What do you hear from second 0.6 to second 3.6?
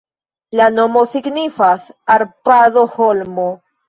nomo signifas Arpado-holmo.